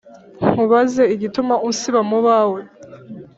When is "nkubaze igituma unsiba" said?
0.49-2.01